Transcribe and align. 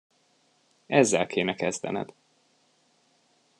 Ezzel 0.87 1.27
kéne 1.27 1.53
kezdened. 1.55 2.13